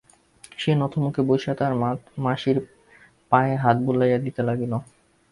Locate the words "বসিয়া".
1.29-1.53